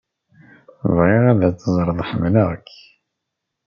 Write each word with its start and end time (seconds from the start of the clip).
Bɣiɣ 0.95 1.23
ad 1.31 1.41
teẓreḍ 1.59 1.99
ḥemmleɣ-k. 2.09 2.69